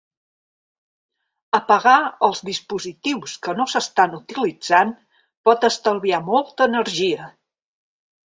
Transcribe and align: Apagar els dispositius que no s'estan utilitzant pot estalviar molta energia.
Apagar 1.57 1.97
els 2.27 2.41
dispositius 2.47 3.35
que 3.47 3.53
no 3.61 3.67
s'estan 3.73 4.17
utilitzant 4.21 4.95
pot 5.49 5.69
estalviar 5.71 6.23
molta 6.31 6.69
energia. 6.73 7.29